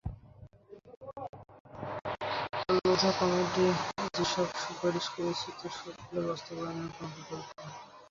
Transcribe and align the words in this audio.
Lodha 2.77 3.11
committee 3.17 3.65
যেসব 4.13 4.47
সুপারিশ 4.61 5.05
করেছে, 5.15 5.47
তার 5.59 5.71
সবগুলো 5.77 6.21
বাস্তবায়নের 6.27 6.89
কোনো 6.95 7.09
বিকল্প 7.15 7.47
নেই। 7.57 7.75